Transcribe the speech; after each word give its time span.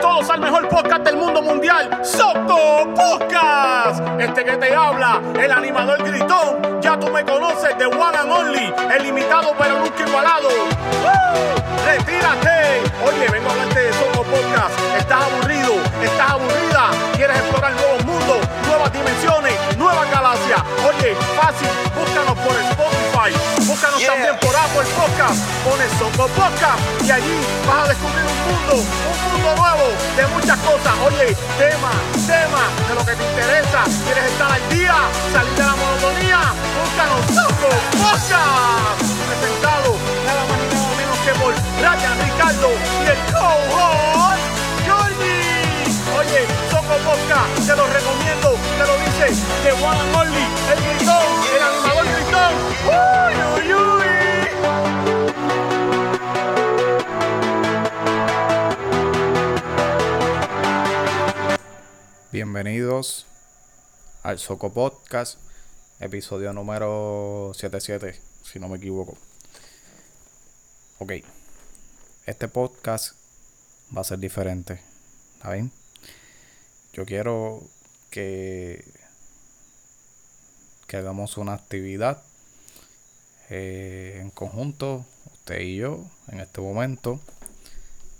Todos 0.00 0.30
al 0.30 0.40
mejor 0.40 0.68
podcast 0.68 1.02
del 1.02 1.16
mundo 1.16 1.42
mundial, 1.42 2.00
Soco 2.02 2.88
Podcast. 2.94 4.02
Este 4.18 4.44
que 4.44 4.56
te 4.56 4.74
habla, 4.74 5.20
el 5.38 5.50
animador 5.52 6.02
gritón, 6.02 6.80
ya 6.80 6.98
tú 6.98 7.08
me 7.08 7.24
conoces, 7.24 7.76
de 7.78 7.86
One 7.86 8.16
and 8.18 8.32
Only, 8.32 8.74
el 8.94 9.02
limitado 9.02 9.54
pero 9.58 9.78
nunca 9.78 10.06
igualado. 10.06 10.48
¡Woo! 10.48 11.86
¡Retírate! 11.86 12.82
Oye, 13.06 13.28
vengo 13.30 13.48
a 13.50 13.52
hablarte 13.52 13.80
de 13.80 13.92
Soco 13.92 14.22
Podcast. 14.24 14.80
¿Estás 14.98 15.22
aburrido? 15.22 15.74
¿Estás 16.02 16.30
aburrida? 16.30 16.90
¿Quieres 17.16 17.36
explorar 17.36 17.72
nuevos 17.72 18.04
mundos, 18.04 18.38
nuevas 18.66 18.92
dimensiones, 18.92 19.76
nuevas 19.76 20.10
galaxias? 20.10 20.62
Oye, 20.88 21.14
fácil, 21.36 21.68
Búscanos 23.70 24.04
también 24.04 24.34
por 24.40 24.50
Apple 24.50 24.82
Podcast, 24.98 25.46
pones 25.62 25.86
Soco 25.94 26.26
Podcast 26.34 26.82
y 27.06 27.10
allí 27.12 27.38
vas 27.68 27.86
a 27.86 27.88
descubrir 27.94 28.26
un 28.26 28.38
mundo, 28.50 28.82
un 28.82 29.18
mundo 29.30 29.62
nuevo 29.62 29.86
de 30.18 30.26
muchas 30.34 30.58
cosas. 30.66 30.90
Oye, 31.06 31.38
tema, 31.54 31.94
tema 32.26 32.66
de 32.66 32.94
lo 32.98 33.06
que 33.06 33.14
te 33.14 33.22
interesa. 33.22 33.86
¿Quieres 34.02 34.24
estar 34.26 34.50
al 34.50 34.68
día? 34.74 34.96
¿Salir 35.30 35.54
de 35.54 35.62
la 35.62 35.76
monotonía? 35.78 36.50
Búscanos 36.82 37.22
Soco 37.30 37.70
Podcast. 37.94 39.06
Presentado 39.38 39.94
nada 40.26 40.42
más 40.50 40.58
y 40.58 40.74
nada 40.74 40.90
menos 40.98 41.18
que 41.22 41.32
por 41.38 41.54
Ryan 41.54 42.16
Ricardo 42.26 42.70
y 42.74 43.06
el 43.06 43.20
co-host 43.30 44.50
Jordi. 44.82 45.38
Oye, 46.18 46.42
Soco 46.74 46.98
Podcast, 47.06 47.54
te 47.70 47.74
lo 47.78 47.86
recomiendo, 47.86 48.50
te 48.50 48.82
lo 48.82 48.98
dice 48.98 49.30
de 49.62 49.70
One 49.78 50.29
Bienvenidos 62.32 63.26
al 64.22 64.38
Soco 64.38 64.72
Podcast, 64.72 65.38
episodio 65.98 66.52
número 66.52 67.52
77, 67.54 68.20
si 68.42 68.60
no 68.60 68.68
me 68.68 68.76
equivoco. 68.76 69.16
Ok, 70.98 71.12
este 72.26 72.48
podcast 72.48 73.14
va 73.96 74.02
a 74.02 74.04
ser 74.04 74.18
diferente, 74.18 74.80
¿está 75.34 75.50
bien? 75.52 75.72
Yo 76.92 77.04
quiero 77.06 77.62
que, 78.10 78.84
que 80.86 80.96
hagamos 80.98 81.36
una 81.36 81.54
actividad 81.54 82.22
eh, 83.48 84.18
en 84.20 84.30
conjunto, 84.30 85.04
usted 85.32 85.60
y 85.60 85.76
yo, 85.76 86.04
en 86.28 86.40
este 86.40 86.60
momento. 86.60 87.18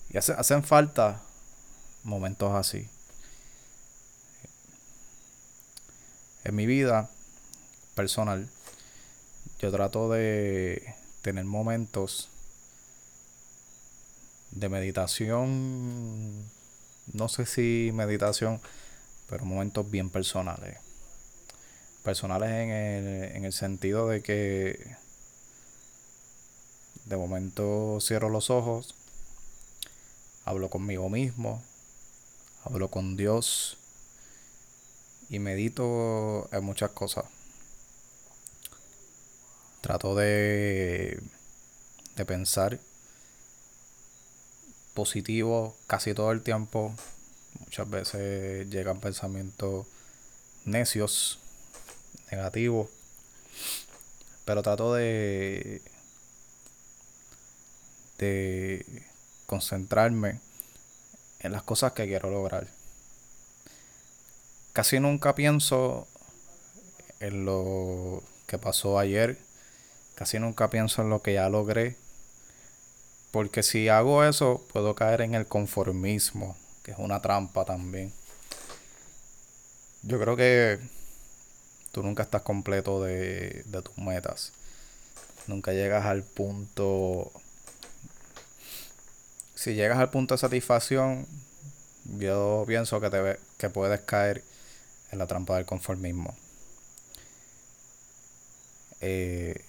Y 0.08 0.19
hace- 0.19 0.33
hacen 0.33 0.64
falta 0.64 1.22
momentos 2.02 2.52
así. 2.55 2.89
En 6.44 6.55
mi 6.55 6.66
vida 6.66 7.10
personal, 7.94 8.48
yo 9.58 9.70
trato 9.70 10.10
de 10.10 10.94
tener 11.22 11.44
momentos 11.44 12.30
de 14.52 14.68
meditación, 14.68 16.44
no 17.12 17.28
sé 17.28 17.46
si 17.46 17.90
meditación, 17.95 18.61
pero 19.29 19.45
momentos 19.45 19.90
bien 19.90 20.11
personales. 20.11 20.79
Personales 22.02 22.50
en 22.50 22.70
el, 22.70 23.36
en 23.36 23.45
el 23.45 23.52
sentido 23.52 24.08
de 24.08 24.23
que 24.23 24.96
de 27.05 27.17
momento 27.17 27.98
cierro 28.00 28.30
los 28.30 28.50
ojos, 28.50 28.95
hablo 30.45 30.70
conmigo 30.70 31.11
mismo, 31.11 31.62
hablo 32.64 32.89
con 32.89 33.17
Dios 33.17 33.77
y 35.30 35.39
medito 35.39 36.48
en 36.52 36.64
muchas 36.64 36.91
cosas. 36.91 37.24
Trato 39.80 40.14
de, 40.14 41.23
de 42.17 42.24
pensar 42.27 42.79
positivo 44.92 45.77
casi 45.86 46.13
todo 46.14 46.33
el 46.33 46.42
tiempo. 46.42 46.95
Muchas 47.61 47.89
veces 47.89 48.68
llegan 48.68 49.01
pensamientos 49.01 49.86
necios, 50.64 51.39
negativos. 52.30 52.89
Pero 54.45 54.62
trato 54.62 54.95
de, 54.95 55.80
de 58.18 59.07
concentrarme 59.47 60.41
en 61.39 61.52
las 61.52 61.62
cosas 61.62 61.92
que 61.92 62.07
quiero 62.07 62.30
lograr 62.30 62.80
casi 64.80 64.98
nunca 64.98 65.35
pienso 65.35 66.08
en 67.20 67.45
lo 67.45 68.23
que 68.46 68.57
pasó 68.57 68.98
ayer. 68.98 69.36
Casi 70.14 70.39
nunca 70.39 70.70
pienso 70.70 71.02
en 71.02 71.11
lo 71.11 71.20
que 71.20 71.35
ya 71.35 71.51
logré. 71.51 71.96
Porque 73.30 73.63
si 73.63 73.91
hago 73.91 74.24
eso, 74.24 74.64
puedo 74.73 74.95
caer 74.95 75.20
en 75.20 75.35
el 75.35 75.45
conformismo, 75.45 76.57
que 76.83 76.92
es 76.92 76.98
una 76.98 77.20
trampa 77.20 77.67
también. 77.67 78.11
Yo 80.01 80.18
creo 80.18 80.35
que 80.35 80.79
tú 81.92 82.02
nunca 82.02 82.23
estás 82.23 82.41
completo 82.41 83.02
de, 83.05 83.67
tus 83.85 83.98
metas. 83.98 84.51
Nunca 85.47 85.74
llegas 85.74 86.07
al 86.07 86.23
punto... 86.23 87.30
Si 89.55 89.74
llegas 89.74 89.98
al 89.98 90.08
punto 90.08 90.33
de 90.33 90.39
satisfacción, 90.39 91.27
yo 92.18 92.64
pienso 92.67 92.98
que, 92.98 93.11
te, 93.11 93.39
que 93.58 93.68
puedes 93.68 94.01
caer 94.01 94.42
en 95.11 95.19
la 95.19 95.27
trampa 95.27 95.57
del 95.57 95.67
conformismo. 95.67 96.37
Eh, 99.01 99.65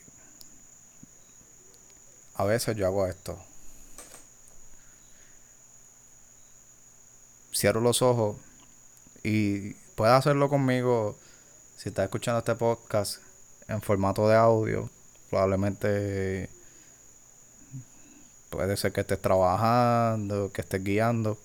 a 2.36 2.44
veces 2.44 2.76
yo 2.76 2.86
hago 2.86 3.08
esto. 3.08 3.40
Cierro 7.54 7.82
los 7.82 8.02
ojos 8.02 8.38
y 9.24 9.74
puedes 9.96 10.16
hacerlo 10.16 10.50
conmigo 10.50 11.18
si 11.78 11.90
estás 11.90 12.06
escuchando 12.06 12.40
este 12.40 12.56
podcast 12.56 13.22
en 13.68 13.82
formato 13.82 14.28
de 14.28 14.36
audio. 14.36 14.90
Probablemente 15.30 16.50
puede 18.50 18.76
ser 18.78 18.92
que 18.92 19.02
estés 19.02 19.22
trabajando, 19.22 20.52
que 20.52 20.62
estés 20.62 20.84
guiando. 20.84 21.38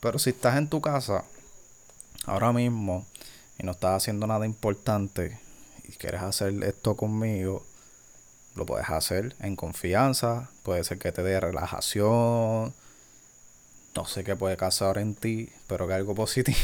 Pero 0.00 0.18
si 0.18 0.30
estás 0.30 0.56
en 0.56 0.68
tu 0.68 0.80
casa 0.80 1.24
ahora 2.26 2.52
mismo 2.52 3.06
y 3.58 3.62
no 3.64 3.72
estás 3.72 4.02
haciendo 4.02 4.26
nada 4.26 4.44
importante 4.46 5.38
y 5.88 5.92
quieres 5.92 6.22
hacer 6.22 6.62
esto 6.64 6.96
conmigo, 6.96 7.64
lo 8.54 8.66
puedes 8.66 8.88
hacer 8.90 9.34
en 9.40 9.56
confianza. 9.56 10.50
Puede 10.62 10.82
ser 10.84 10.98
que 10.98 11.12
te 11.12 11.22
dé 11.22 11.38
relajación. 11.40 12.74
No 13.94 14.04
sé 14.06 14.24
qué 14.24 14.36
puede 14.36 14.56
causar 14.56 14.98
en 14.98 15.14
ti, 15.14 15.50
pero 15.66 15.86
que 15.86 15.94
algo 15.94 16.14
positivo. 16.24 16.56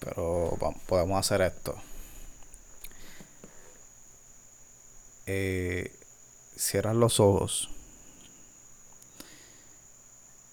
pero 0.00 0.56
va- 0.62 0.74
podemos 0.86 1.18
hacer 1.18 1.40
esto. 1.42 1.76
Eh, 5.26 5.92
cierras 6.56 6.96
los 6.96 7.20
ojos 7.20 7.70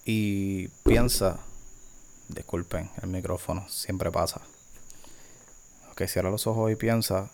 y 0.06 0.68
piensa 0.86 1.40
Disculpen, 2.30 2.92
el 3.02 3.10
micrófono 3.10 3.68
siempre 3.70 4.12
pasa. 4.12 4.40
Ok, 5.92 6.04
cierra 6.06 6.30
los 6.30 6.46
ojos 6.46 6.72
y 6.72 6.76
piensa. 6.76 7.32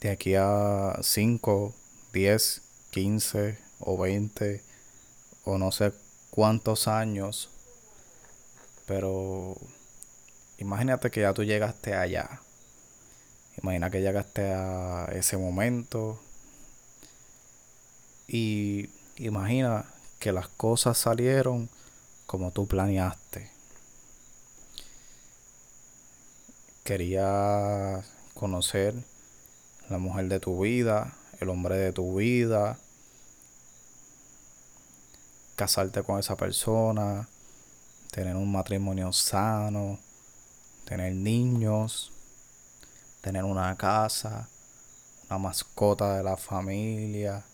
De 0.00 0.10
aquí 0.10 0.34
a 0.34 0.98
5, 1.00 1.72
10, 2.12 2.62
15 2.90 3.58
o 3.78 3.96
20 3.96 4.62
o 5.44 5.58
no 5.58 5.70
sé 5.70 5.92
cuántos 6.30 6.88
años. 6.88 7.50
Pero 8.86 9.56
imagínate 10.58 11.12
que 11.12 11.20
ya 11.20 11.32
tú 11.32 11.44
llegaste 11.44 11.94
allá. 11.94 12.40
Imagina 13.62 13.90
que 13.90 14.00
llegaste 14.00 14.52
a 14.52 15.08
ese 15.12 15.36
momento. 15.36 16.20
Y 18.26 18.90
imagina 19.18 19.84
que 20.18 20.32
las 20.32 20.48
cosas 20.48 20.98
salieron 20.98 21.70
como 22.32 22.50
tú 22.50 22.66
planeaste. 22.66 23.50
Quería 26.82 28.02
conocer 28.32 28.94
la 29.90 29.98
mujer 29.98 30.28
de 30.28 30.40
tu 30.40 30.62
vida, 30.62 31.14
el 31.40 31.50
hombre 31.50 31.76
de 31.76 31.92
tu 31.92 32.16
vida, 32.16 32.78
casarte 35.56 36.02
con 36.04 36.18
esa 36.18 36.34
persona, 36.34 37.28
tener 38.12 38.34
un 38.34 38.50
matrimonio 38.50 39.12
sano, 39.12 39.98
tener 40.86 41.12
niños, 41.12 42.12
tener 43.20 43.44
una 43.44 43.76
casa, 43.76 44.48
una 45.26 45.36
mascota 45.36 46.16
de 46.16 46.22
la 46.22 46.38
familia. 46.38 47.44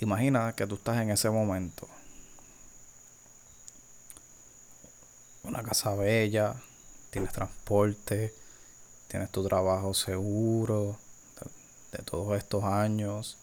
Imagina 0.00 0.54
que 0.56 0.66
tú 0.66 0.76
estás 0.76 0.96
en 1.02 1.10
ese 1.10 1.28
momento. 1.28 1.86
Una 5.42 5.62
casa 5.62 5.94
bella, 5.94 6.56
tienes 7.10 7.32
transporte, 7.32 8.34
tienes 9.08 9.30
tu 9.30 9.46
trabajo 9.46 9.92
seguro 9.92 10.98
de, 11.92 11.98
de 11.98 12.04
todos 12.04 12.38
estos 12.38 12.64
años, 12.64 13.36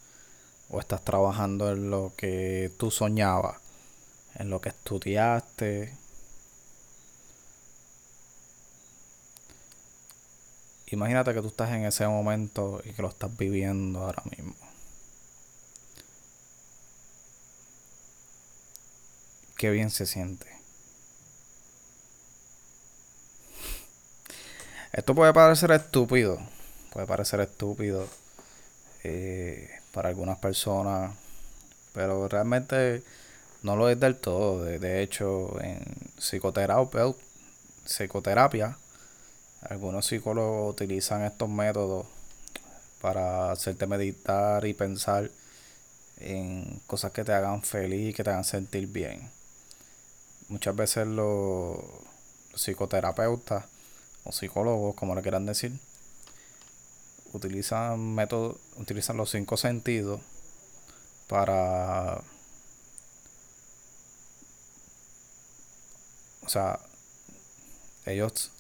o 0.70 0.80
estás 0.80 1.04
trabajando 1.06 1.72
en 1.72 1.92
lo 1.92 2.14
que 2.18 2.72
tú 2.78 2.90
soñabas, 2.90 3.58
en 4.36 4.50
lo 4.50 4.60
que 4.60 4.70
estudiaste. 4.70 5.96
Imagínate 10.88 11.36
que 11.36 11.42
tú 11.42 11.50
estás 11.50 11.70
en 11.72 11.86
ese 11.86 12.08
momento 12.08 12.82
y 12.84 12.94
que 12.94 13.02
lo 13.04 13.10
estás 13.10 13.36
viviendo 13.38 14.00
ahora 14.00 14.24
mismo. 14.36 14.67
Qué 19.58 19.72
bien 19.72 19.90
se 19.90 20.06
siente. 20.06 20.46
Esto 24.94 25.16
puede 25.16 25.34
parecer 25.34 25.72
estúpido. 25.72 26.40
Puede 26.94 27.08
parecer 27.08 27.40
estúpido 27.40 28.08
eh, 29.04 29.70
para 29.94 30.10
algunas 30.10 30.38
personas. 30.38 31.16
Pero 31.94 32.28
realmente 32.28 33.02
no 33.64 33.76
lo 33.76 33.90
es 33.90 34.00
del 34.00 34.18
todo. 34.18 34.64
De, 34.64 34.78
de 34.78 35.02
hecho, 35.02 35.60
en 35.62 35.84
psicoterapia, 36.20 37.12
psicoterapia, 37.86 38.78
algunos 39.62 40.06
psicólogos 40.06 40.74
utilizan 40.74 41.24
estos 41.24 41.50
métodos 41.50 42.06
para 43.02 43.52
hacerte 43.52 43.88
meditar 43.88 44.66
y 44.66 44.74
pensar 44.76 45.32
en 46.20 46.80
cosas 46.88 47.12
que 47.12 47.24
te 47.24 47.34
hagan 47.34 47.62
feliz 47.64 48.16
que 48.16 48.24
te 48.24 48.32
hagan 48.32 48.44
sentir 48.44 48.88
bien 48.88 49.37
muchas 50.50 50.76
veces 50.76 51.08
los, 51.08 51.78
psicoterapeutas 52.56 53.66
o 54.24 54.32
psicólogos, 54.32 54.96
como 54.96 55.16
le 55.16 55.22
quieran 55.22 55.46
decir, 55.46 55.80
utilizan 57.34 58.16
métodos, 58.16 58.58
utilizan 58.78 59.18
los 59.18 59.30
cinco 59.30 59.58
sentidos 59.58 60.22
para 61.28 62.22
o 66.48 66.50
sea, 66.50 66.80
ellos 68.06 68.52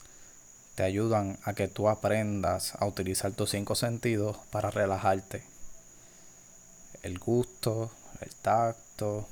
te 0.76 0.84
ayudan 0.84 1.40
a 1.44 1.54
que 1.54 1.70
tú 1.70 1.88
aprendas 1.88 2.76
a 2.76 2.86
utilizar 2.86 3.32
tus 3.32 3.52
cinco 3.52 3.76
sentidos 3.76 4.38
para 4.52 4.70
relajarte. 4.70 5.44
El 7.02 7.18
gusto, 7.18 7.90
el 8.20 8.36
tacto. 8.36 9.28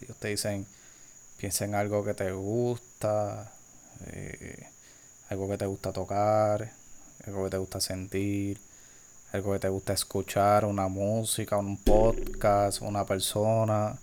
Ellos 0.00 0.16
te 0.16 0.28
dicen, 0.28 0.66
Piensa 1.42 1.64
en 1.64 1.74
algo 1.74 2.04
que 2.04 2.14
te 2.14 2.30
gusta, 2.30 3.52
eh, 4.06 4.64
algo 5.28 5.48
que 5.48 5.58
te 5.58 5.66
gusta 5.66 5.92
tocar, 5.92 6.70
algo 7.26 7.42
que 7.42 7.50
te 7.50 7.56
gusta 7.56 7.80
sentir, 7.80 8.60
algo 9.32 9.52
que 9.52 9.58
te 9.58 9.68
gusta 9.68 9.92
escuchar, 9.92 10.64
una 10.64 10.86
música, 10.86 11.56
un 11.56 11.78
podcast, 11.78 12.80
una 12.82 13.04
persona. 13.04 13.98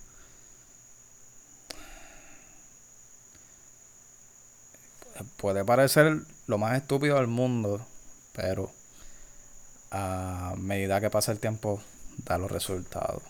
Puede 5.38 5.64
parecer 5.64 6.20
lo 6.46 6.58
más 6.58 6.76
estúpido 6.76 7.16
del 7.16 7.28
mundo, 7.28 7.86
pero 8.34 8.70
a 9.90 10.52
medida 10.58 11.00
que 11.00 11.08
pasa 11.08 11.32
el 11.32 11.40
tiempo 11.40 11.82
da 12.18 12.36
los 12.36 12.50
resultados. 12.50 13.22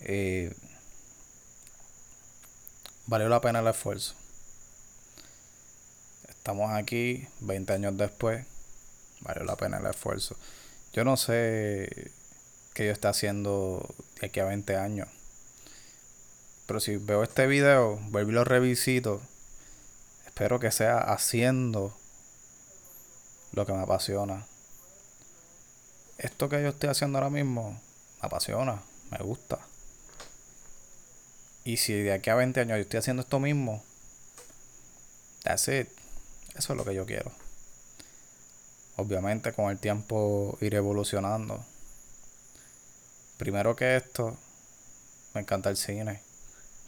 Eh, 0.00 0.52
valió 3.10 3.28
la 3.28 3.40
pena 3.40 3.58
el 3.58 3.66
esfuerzo. 3.66 4.14
Estamos 6.28 6.70
aquí 6.70 7.26
20 7.40 7.72
años 7.72 7.98
después, 7.98 8.46
valió 9.22 9.42
la 9.42 9.56
pena 9.56 9.78
el 9.78 9.86
esfuerzo. 9.86 10.36
Yo 10.92 11.04
no 11.04 11.16
sé 11.16 12.12
qué 12.72 12.86
yo 12.86 12.92
esté 12.92 13.08
haciendo 13.08 13.84
de 14.20 14.28
aquí 14.28 14.38
a 14.38 14.44
20 14.44 14.76
años. 14.76 15.08
Pero 16.66 16.78
si 16.78 16.98
veo 16.98 17.24
este 17.24 17.48
video, 17.48 17.96
vuelvo 18.10 18.30
y 18.30 18.34
lo 18.34 18.44
revisito. 18.44 19.20
Espero 20.24 20.60
que 20.60 20.70
sea 20.70 20.98
haciendo 20.98 21.92
lo 23.50 23.66
que 23.66 23.72
me 23.72 23.82
apasiona. 23.82 24.46
Esto 26.16 26.48
que 26.48 26.62
yo 26.62 26.68
estoy 26.68 26.90
haciendo 26.90 27.18
ahora 27.18 27.30
mismo 27.30 27.72
me 28.22 28.26
apasiona, 28.26 28.82
me 29.10 29.18
gusta. 29.18 29.58
Y 31.64 31.76
si 31.76 31.94
de 31.94 32.12
aquí 32.12 32.30
a 32.30 32.34
20 32.34 32.60
años 32.60 32.76
yo 32.76 32.82
estoy 32.82 32.98
haciendo 32.98 33.22
esto 33.22 33.38
mismo, 33.38 33.82
that's 35.42 35.68
it. 35.68 35.88
Eso 36.56 36.72
es 36.72 36.76
lo 36.76 36.84
que 36.84 36.94
yo 36.94 37.06
quiero. 37.06 37.32
Obviamente 38.96 39.52
con 39.52 39.70
el 39.70 39.78
tiempo 39.78 40.58
ir 40.60 40.74
evolucionando. 40.74 41.64
Primero 43.36 43.76
que 43.76 43.96
esto, 43.96 44.36
me 45.34 45.40
encanta 45.42 45.70
el 45.70 45.76
cine. 45.76 46.22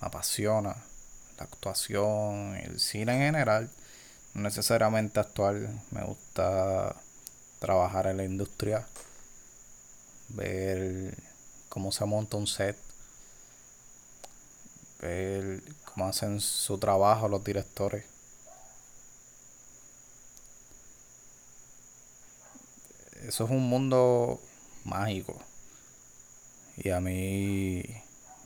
Me 0.01 0.07
apasiona 0.07 0.77
la 1.39 1.45
actuación, 1.45 2.57
el 2.57 2.81
cine 2.81 3.13
en 3.15 3.21
general. 3.21 3.71
No 4.35 4.43
necesariamente 4.43 5.21
actual. 5.21 5.81
Me 5.91 6.05
gusta 6.05 6.97
trabajar 7.61 8.07
en 8.07 8.17
la 8.17 8.25
industria. 8.25 8.87
Ver 10.29 11.17
cómo 11.69 11.93
se 11.93 12.05
monta 12.05 12.37
un 12.37 12.47
set 12.47 12.77
ver 15.03 15.63
cómo 15.85 16.07
hacen 16.07 16.41
su 16.41 16.79
trabajo 16.79 17.29
los 17.29 17.45
directores. 17.45 18.05
Eso 23.27 23.45
es 23.45 23.51
un 23.51 23.69
mundo 23.69 24.41
mágico. 24.85 25.41
Y 26.77 26.91
a 26.91 27.01
mí 27.01 27.83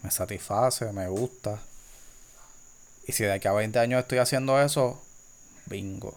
me 0.02 0.10
satisface, 0.10 0.92
me 0.92 1.08
gusta. 1.08 1.60
Y 3.06 3.12
si 3.12 3.24
de 3.24 3.32
aquí 3.32 3.48
a 3.48 3.52
20 3.52 3.78
años 3.78 4.00
estoy 4.00 4.18
haciendo 4.18 4.60
eso, 4.60 5.00
bingo. 5.66 6.14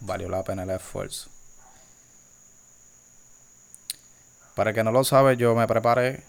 Valió 0.00 0.28
la 0.28 0.44
pena 0.44 0.62
el 0.62 0.70
esfuerzo. 0.70 1.28
Para 4.54 4.70
el 4.70 4.76
que 4.76 4.84
no 4.84 4.92
lo 4.92 5.04
sabe, 5.04 5.36
yo 5.36 5.54
me 5.54 5.66
preparé 5.66 6.24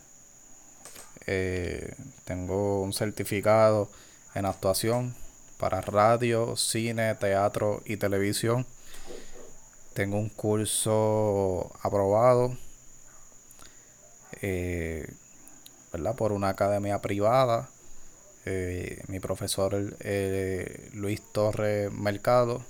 eh, 1.25 1.95
tengo 2.25 2.81
un 2.81 2.93
certificado 2.93 3.89
en 4.35 4.45
actuación 4.45 5.15
para 5.57 5.81
radio, 5.81 6.55
cine, 6.57 7.15
teatro 7.15 7.81
y 7.85 7.97
televisión. 7.97 8.65
Tengo 9.93 10.17
un 10.17 10.29
curso 10.29 11.71
aprobado 11.81 12.57
eh, 14.41 15.07
¿verdad? 15.91 16.15
por 16.15 16.31
una 16.31 16.49
academia 16.49 16.99
privada. 16.99 17.69
Eh, 18.45 19.01
mi 19.07 19.19
profesor 19.19 19.95
Luis 20.93 21.21
Torres 21.31 21.91
Mercado 21.93 22.65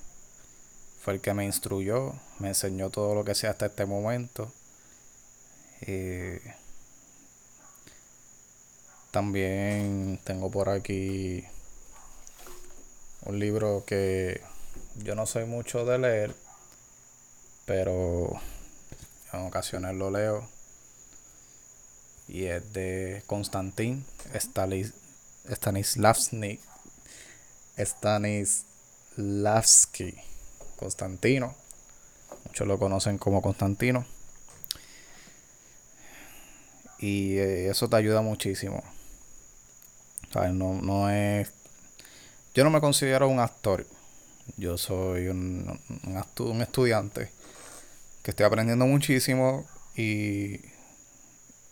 fue 1.01 1.13
el 1.15 1.21
que 1.21 1.33
me 1.33 1.45
instruyó, 1.45 2.13
me 2.39 2.49
enseñó 2.49 2.89
todo 2.89 3.15
lo 3.15 3.23
que 3.23 3.33
sé 3.33 3.47
hasta 3.47 3.65
este 3.65 3.85
momento. 3.85 4.51
También 9.13 10.19
tengo 10.23 10.49
por 10.49 10.69
aquí 10.69 11.45
un 13.25 13.37
libro 13.37 13.83
que 13.85 14.41
yo 15.03 15.13
no 15.13 15.27
soy 15.27 15.45
mucho 15.45 15.85
de 15.85 15.99
leer, 15.99 16.33
pero 17.67 18.41
en 19.31 19.41
ocasiones 19.41 19.95
lo 19.95 20.09
leo. 20.09 20.49
Y 22.27 22.45
es 22.45 22.73
de 22.73 23.21
Konstantin 23.27 24.03
Stanislavski. 25.47 26.59
Stanislavski. 27.77 30.15
Constantino. 30.75 31.53
Muchos 32.45 32.67
lo 32.67 32.79
conocen 32.79 33.19
como 33.19 33.43
Constantino. 33.43 34.07
Y 36.97 37.37
eh, 37.37 37.69
eso 37.69 37.87
te 37.87 37.97
ayuda 37.97 38.21
muchísimo. 38.21 38.83
No, 40.35 40.81
no 40.81 41.09
es. 41.09 41.51
Yo 42.53 42.63
no 42.63 42.69
me 42.69 42.81
considero 42.81 43.27
un 43.27 43.39
actor. 43.39 43.85
Yo 44.57 44.77
soy 44.77 45.27
un, 45.27 45.79
un 46.05 46.61
estudiante 46.61 47.31
que 48.21 48.31
estoy 48.31 48.45
aprendiendo 48.45 48.85
muchísimo 48.85 49.65
y, 49.95 50.59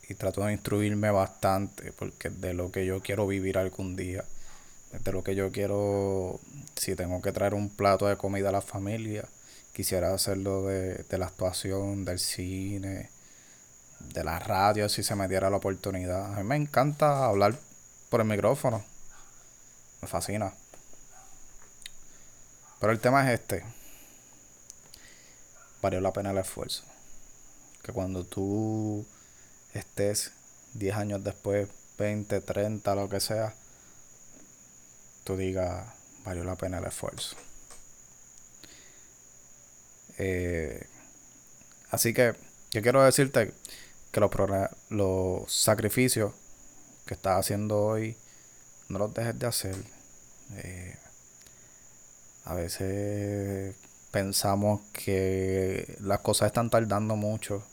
y 0.07 0.13
trato 0.17 0.45
de 0.45 0.53
instruirme 0.53 1.11
bastante 1.11 1.91
porque 1.93 2.29
de 2.29 2.53
lo 2.53 2.71
que 2.71 2.85
yo 2.85 3.01
quiero 3.01 3.27
vivir 3.27 3.57
algún 3.57 3.95
día, 3.95 4.23
de 5.03 5.11
lo 5.11 5.23
que 5.23 5.35
yo 5.35 5.51
quiero, 5.51 6.39
si 6.75 6.95
tengo 6.95 7.21
que 7.21 7.31
traer 7.31 7.53
un 7.53 7.69
plato 7.69 8.07
de 8.07 8.17
comida 8.17 8.49
a 8.49 8.51
la 8.53 8.61
familia, 8.61 9.25
quisiera 9.73 10.13
hacerlo 10.13 10.65
de, 10.65 11.05
de 11.09 11.17
la 11.17 11.27
actuación, 11.27 12.05
del 12.05 12.19
cine, 12.19 13.09
de 14.13 14.23
la 14.23 14.39
radio, 14.39 14.89
si 14.89 15.03
se 15.03 15.15
me 15.15 15.27
diera 15.27 15.49
la 15.49 15.57
oportunidad. 15.57 16.33
A 16.33 16.37
mí 16.37 16.43
me 16.43 16.55
encanta 16.55 17.25
hablar 17.25 17.57
por 18.11 18.19
el 18.19 18.27
micrófono, 18.27 18.83
me 20.01 20.07
fascina. 20.07 20.53
Pero 22.81 22.91
el 22.91 22.99
tema 22.99 23.23
es 23.23 23.39
este 23.39 23.63
valió 25.81 26.01
la 26.01 26.11
pena 26.11 26.31
el 26.31 26.37
esfuerzo. 26.37 26.83
Que 27.81 27.93
cuando 27.93 28.25
tú 28.25 29.05
estés 29.73 30.33
10 30.73 30.95
años 30.95 31.23
después, 31.23 31.69
20, 31.97 32.41
30, 32.41 32.95
lo 32.95 33.07
que 33.07 33.21
sea, 33.21 33.55
tú 35.23 35.37
digas, 35.37 35.87
valió 36.25 36.43
la 36.43 36.57
pena 36.57 36.79
el 36.79 36.85
esfuerzo. 36.85 37.37
Eh, 40.17 40.85
así 41.89 42.13
que 42.13 42.35
yo 42.71 42.81
quiero 42.81 43.03
decirte 43.03 43.53
que 44.11 44.19
los, 44.19 44.31
los 44.89 45.51
sacrificios 45.51 46.33
que 47.11 47.15
estás 47.15 47.39
haciendo 47.39 47.77
hoy, 47.77 48.15
no 48.87 48.97
los 48.97 49.13
dejes 49.13 49.37
de 49.37 49.45
hacer. 49.45 49.75
Eh, 50.55 50.95
a 52.45 52.53
veces 52.53 53.75
pensamos 54.11 54.79
que 54.93 55.97
las 55.99 56.21
cosas 56.21 56.47
están 56.47 56.69
tardando 56.69 57.17
mucho, 57.17 57.63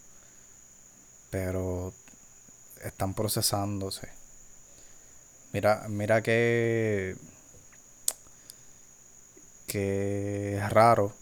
pero 1.31 1.95
están 2.83 3.15
procesándose. 3.15 4.09
Mira, 5.53 5.87
mira 5.89 6.21
que, 6.21 7.15
que 9.69 10.57
es 10.57 10.69
raro 10.71 11.13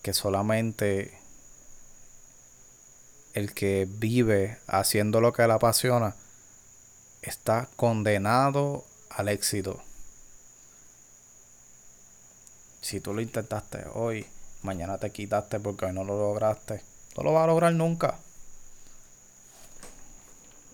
que 0.00 0.14
solamente 0.14 1.18
el 3.34 3.52
que 3.52 3.86
vive 3.90 4.56
haciendo 4.66 5.20
lo 5.20 5.34
que 5.34 5.46
le 5.46 5.52
apasiona 5.52 6.16
está 7.26 7.68
condenado 7.76 8.84
al 9.10 9.28
éxito 9.28 9.82
si 12.84 13.00
tú 13.00 13.14
lo 13.14 13.22
intentaste 13.22 13.82
hoy, 13.94 14.26
mañana 14.60 14.98
te 14.98 15.10
quitaste 15.10 15.58
porque 15.58 15.86
hoy 15.86 15.94
no 15.94 16.04
lo 16.04 16.18
lograste, 16.18 16.82
no 17.16 17.22
lo 17.22 17.32
vas 17.32 17.44
a 17.44 17.46
lograr 17.46 17.72
nunca. 17.72 18.18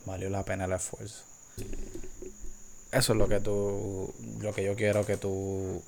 Valió 0.07 0.28
la 0.28 0.45
pena 0.45 0.64
el 0.64 0.73
esfuerzo. 0.73 1.23
Eso 2.90 3.12
es 3.12 3.16
lo 3.16 3.28
que 3.28 3.38
tú, 3.38 4.12
lo 4.40 4.52
que 4.52 4.64
yo 4.64 4.75
quiero 4.75 5.07
que 5.07 5.19
tú 5.19 5.85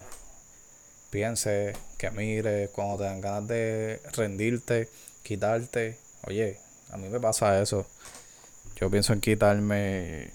pienses, 1.10 1.76
que 1.98 2.12
mires, 2.12 2.70
cuando 2.70 2.98
te 2.98 3.04
dan 3.04 3.20
ganas 3.20 3.48
de 3.48 4.00
rendirte, 4.12 4.88
quitarte. 5.24 5.98
Oye, 6.28 6.56
a 6.92 6.98
mí 6.98 7.08
me 7.08 7.18
pasa 7.18 7.60
eso. 7.60 7.84
Yo 8.76 8.88
pienso 8.90 9.12
en 9.12 9.20
quitarme 9.20 10.30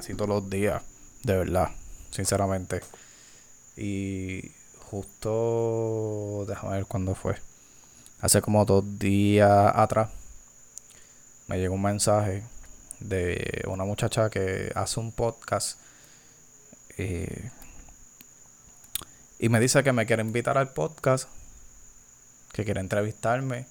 casi 0.00 0.14
todos 0.14 0.30
los 0.30 0.48
días, 0.48 0.82
de 1.24 1.36
verdad, 1.36 1.68
sinceramente. 2.10 2.80
Y 3.76 4.50
justo, 4.90 6.46
déjame 6.48 6.76
ver 6.76 6.86
cuándo 6.86 7.14
fue. 7.14 7.36
Hace 8.22 8.40
como 8.40 8.64
dos 8.64 8.98
días 8.98 9.72
atrás 9.74 10.08
me 11.48 11.58
llegó 11.58 11.74
un 11.74 11.82
mensaje 11.82 12.42
de 13.00 13.62
una 13.66 13.84
muchacha 13.84 14.30
que 14.30 14.72
hace 14.74 15.00
un 15.00 15.12
podcast 15.12 15.78
eh, 16.96 17.50
y 19.38 19.50
me 19.50 19.60
dice 19.60 19.82
que 19.82 19.92
me 19.92 20.06
quiere 20.06 20.22
invitar 20.22 20.56
al 20.56 20.72
podcast, 20.72 21.28
que 22.52 22.64
quiere 22.64 22.80
entrevistarme 22.80 23.66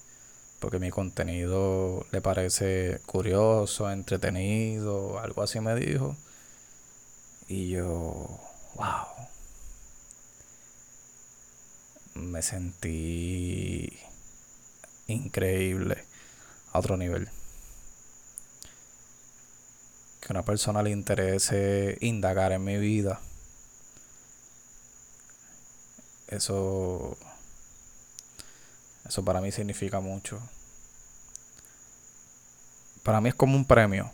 porque 0.60 0.78
mi 0.78 0.90
contenido 0.90 2.06
le 2.12 2.20
parece 2.20 3.00
curioso, 3.06 3.90
entretenido, 3.90 5.18
algo 5.18 5.42
así 5.42 5.60
me 5.60 5.74
dijo. 5.74 6.16
Y 7.48 7.70
yo, 7.70 8.38
wow 8.76 9.20
me 12.14 12.42
sentí 12.42 13.98
increíble 15.06 16.04
a 16.72 16.78
otro 16.78 16.96
nivel. 16.96 17.28
Que 20.20 20.32
una 20.32 20.44
persona 20.44 20.82
le 20.82 20.90
interese 20.90 21.98
indagar 22.00 22.52
en 22.52 22.64
mi 22.64 22.76
vida. 22.76 23.20
Eso 26.28 27.16
eso 29.10 29.24
para 29.24 29.40
mí 29.40 29.50
significa 29.50 29.98
mucho. 29.98 30.38
Para 33.02 33.20
mí 33.20 33.28
es 33.28 33.34
como 33.34 33.56
un 33.56 33.64
premio. 33.64 34.08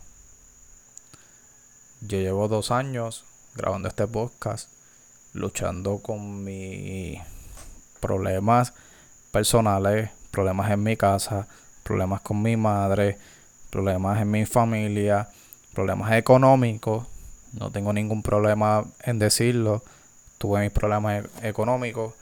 Yo 2.01 2.17
llevo 2.17 2.47
dos 2.47 2.71
años 2.71 3.23
grabando 3.53 3.89
este 3.89 4.07
podcast, 4.07 4.71
luchando 5.33 5.99
con 5.99 6.43
mi 6.43 7.21
problemas 7.99 8.73
personales, 9.31 10.09
problemas 10.31 10.71
en 10.71 10.81
mi 10.81 10.97
casa, 10.97 11.47
problemas 11.83 12.21
con 12.21 12.41
mi 12.41 12.57
madre, 12.57 13.19
problemas 13.69 14.19
en 14.19 14.31
mi 14.31 14.47
familia, 14.47 15.29
problemas 15.75 16.11
económicos. 16.13 17.05
No 17.53 17.71
tengo 17.71 17.93
ningún 17.93 18.23
problema 18.23 18.83
en 19.03 19.19
decirlo. 19.19 19.83
Tuve 20.39 20.61
mis 20.61 20.71
problemas 20.71 21.23
e-, 21.23 21.49
económicos, 21.49 22.15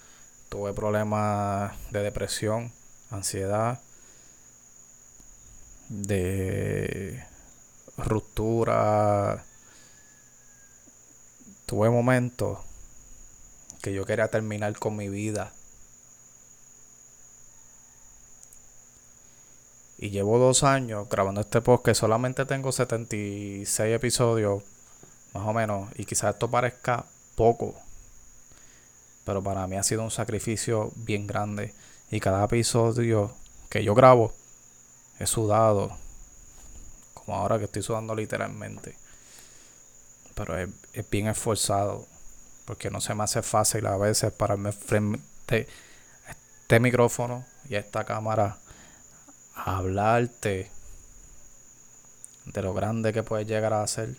tuve 0.50 0.74
problemas 0.74 1.74
de 1.92 2.04
depresión, 2.04 2.72
ansiedad, 3.10 3.82
de 5.90 7.24
ruptura. 7.98 9.44
Tuve 11.66 11.90
momentos 11.90 12.60
que 13.82 13.94
yo 13.94 14.06
quería 14.06 14.28
terminar 14.30 14.78
con 14.78 14.96
mi 14.96 15.10
vida 15.10 15.52
Y 19.98 20.10
llevo 20.10 20.38
dos 20.38 20.64
años 20.64 21.08
grabando 21.10 21.42
este 21.42 21.62
podcast. 21.62 22.02
Solamente 22.02 22.46
tengo 22.46 22.72
76 22.72 23.96
episodios, 23.96 24.64
más 25.34 25.48
o 25.48 25.54
menos. 25.54 25.90
Y 25.96 26.06
quizás 26.06 26.34
esto 26.34 26.50
parezca 26.50 27.06
poco. 27.36 27.76
Pero 29.26 29.44
para 29.44 29.68
mí 29.68 29.76
ha 29.76 29.84
sido 29.84 30.04
un 30.04 30.12
sacrificio 30.12 30.92
bien 30.96 31.28
grande. 31.28 31.74
Y 32.12 32.20
cada 32.20 32.46
episodio 32.46 33.34
que 33.70 33.84
yo 33.84 33.96
grabo 33.96 34.34
he 35.20 35.26
sudado. 35.26 35.98
Como 37.14 37.36
ahora 37.36 37.58
que 37.58 37.66
estoy 37.66 37.82
sudando 37.82 38.16
literalmente. 38.16 38.96
Pero 40.36 40.58
es, 40.58 40.70
es 40.94 41.10
bien 41.10 41.28
esforzado. 41.28 42.06
Porque 42.66 42.90
no 42.90 43.02
se 43.02 43.16
me 43.16 43.24
hace 43.24 43.42
fácil 43.42 43.86
a 43.88 43.98
veces 43.98 44.32
pararme 44.32 44.72
frente 44.72 45.68
a 46.28 46.32
este 46.32 46.80
micrófono 46.80 47.46
y 47.68 47.76
a 47.76 47.80
esta 47.80 48.06
cámara 48.06 48.60
hablarte 49.56 50.70
de 52.46 52.62
lo 52.62 52.74
grande 52.74 53.14
que 53.14 53.24
puedes 53.24 53.48
llegar 53.48 53.74
a 53.74 53.88
ser, 53.88 54.16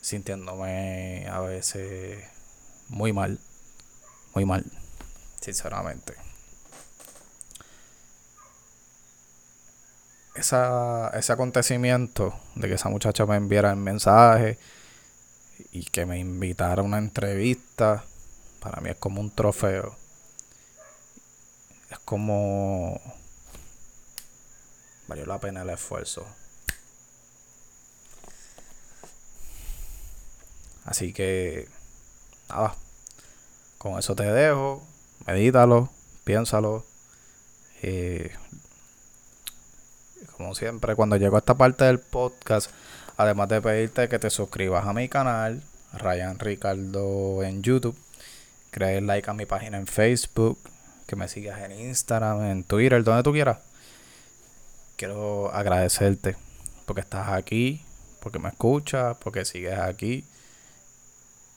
sintiéndome 0.00 1.26
a 1.28 1.40
veces 1.40 2.24
muy 2.90 3.12
mal, 3.12 3.38
muy 4.34 4.44
mal, 4.44 4.64
sinceramente. 5.40 6.14
Esa, 10.34 11.10
ese 11.14 11.32
acontecimiento 11.32 12.38
de 12.54 12.68
que 12.68 12.74
esa 12.74 12.88
muchacha 12.88 13.26
me 13.26 13.36
enviara 13.36 13.70
el 13.70 13.76
mensaje 13.76 14.58
y 15.72 15.84
que 15.84 16.06
me 16.06 16.18
invitara 16.18 16.82
a 16.82 16.84
una 16.84 16.98
entrevista, 16.98 18.04
para 18.60 18.80
mí 18.82 18.90
es 18.90 18.96
como 18.96 19.20
un 19.20 19.30
trofeo. 19.34 19.96
Es 21.90 21.98
como 22.00 23.00
Valió 25.10 25.26
la 25.26 25.40
pena 25.40 25.62
el 25.62 25.70
esfuerzo. 25.70 26.24
Así 30.84 31.12
que, 31.12 31.68
nada, 32.50 32.74
con 33.78 33.98
eso 33.98 34.14
te 34.14 34.24
dejo. 34.24 34.82
Medítalo, 35.26 35.90
piénsalo. 36.24 36.84
Eh, 37.82 38.30
como 40.36 40.54
siempre, 40.54 40.94
cuando 40.96 41.16
llego 41.16 41.36
a 41.36 41.40
esta 41.40 41.54
parte 41.54 41.84
del 41.84 42.00
podcast, 42.00 42.70
además 43.16 43.48
de 43.48 43.60
pedirte 43.60 44.08
que 44.08 44.18
te 44.18 44.30
suscribas 44.30 44.86
a 44.86 44.92
mi 44.92 45.08
canal, 45.08 45.62
Ryan 45.92 46.38
Ricardo 46.38 47.42
en 47.42 47.62
YouTube, 47.62 47.96
des 48.72 49.02
like 49.02 49.28
a 49.28 49.34
mi 49.34 49.46
página 49.46 49.76
en 49.76 49.86
Facebook, 49.86 50.58
que 51.06 51.16
me 51.16 51.28
sigas 51.28 51.60
en 51.60 51.72
Instagram, 51.72 52.44
en 52.44 52.64
Twitter, 52.64 53.02
donde 53.02 53.22
tú 53.22 53.32
quieras. 53.32 53.58
Quiero 54.96 55.52
agradecerte 55.52 56.36
porque 56.86 57.00
estás 57.00 57.28
aquí, 57.28 57.82
porque 58.20 58.38
me 58.38 58.48
escuchas, 58.48 59.16
porque 59.18 59.44
sigues 59.44 59.78
aquí. 59.78 60.24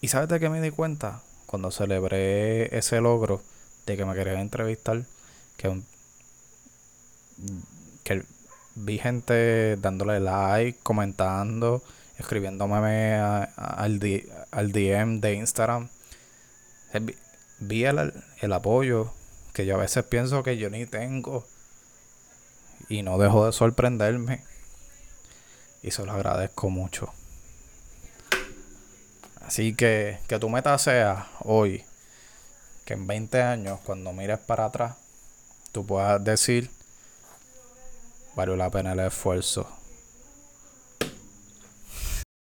¿Y 0.03 0.09
sabes 0.09 0.27
de 0.27 0.37
qué 0.37 0.49
me 0.49 0.59
di 0.59 0.69
cuenta? 0.69 1.21
Cuando 1.45 1.71
celebré 1.71 2.77
ese 2.77 2.99
logro 2.99 3.41
de 3.85 3.95
que 3.95 4.03
me 4.03 4.13
querían 4.13 4.39
entrevistar, 4.39 5.05
que, 5.55 5.81
que 8.03 8.25
vi 8.75 8.97
gente 8.97 9.77
dándole 9.77 10.19
like, 10.19 10.77
comentando, 10.83 11.81
escribiéndome 12.17 13.13
al, 13.15 14.01
al 14.51 14.71
DM 14.73 15.21
de 15.21 15.35
Instagram. 15.35 15.87
Vi 17.59 17.85
el, 17.85 18.13
el 18.41 18.51
apoyo 18.51 19.13
que 19.53 19.65
yo 19.65 19.75
a 19.75 19.79
veces 19.79 20.03
pienso 20.03 20.43
que 20.43 20.57
yo 20.57 20.69
ni 20.69 20.85
tengo 20.85 21.45
y 22.89 23.03
no 23.03 23.17
dejo 23.17 23.45
de 23.45 23.53
sorprenderme 23.53 24.43
y 25.81 25.91
se 25.91 26.05
lo 26.05 26.11
agradezco 26.11 26.69
mucho. 26.69 27.13
Así 29.43 29.75
que 29.75 30.19
que 30.27 30.39
tu 30.39 30.49
meta 30.49 30.77
sea 30.77 31.27
hoy, 31.41 31.83
que 32.85 32.93
en 32.93 33.07
20 33.07 33.41
años, 33.41 33.79
cuando 33.83 34.13
mires 34.13 34.39
para 34.39 34.65
atrás, 34.65 34.95
tú 35.71 35.85
puedas 35.85 36.23
decir, 36.23 36.69
valió 38.35 38.55
la 38.55 38.69
pena 38.69 38.93
el 38.93 38.99
esfuerzo. 38.99 39.67